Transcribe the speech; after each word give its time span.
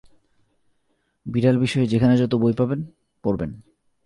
বিড়াল 1.25 1.57
বিষয়ে 1.57 1.87
যেখানে 1.87 2.17
যত 2.17 2.33
বই 2.35 2.53
পাবেন, 2.53 2.79
পড়বেন। 3.23 3.51